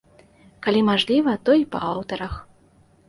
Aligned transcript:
Калі 0.67 0.81
мажліва, 0.87 1.35
то 1.49 1.59
і 1.61 1.67
па 1.77 1.85
аўтарах. 1.93 2.33